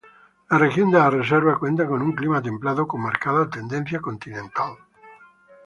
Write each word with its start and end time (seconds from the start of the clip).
La 0.49 0.57
región 0.57 0.89
de 0.89 0.97
la 0.97 1.11
Reserva 1.11 1.59
cuenta 1.59 1.85
con 1.85 2.01
un 2.01 2.13
clima 2.13 2.41
templado 2.41 2.87
con 2.87 3.01
marcada 3.01 3.47
tendencia 3.47 3.99
continental. 3.99 4.75